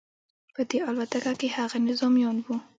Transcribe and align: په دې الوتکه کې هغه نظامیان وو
په 0.55 0.61
دې 0.69 0.79
الوتکه 0.87 1.33
کې 1.39 1.47
هغه 1.57 1.77
نظامیان 1.89 2.37
وو 2.41 2.55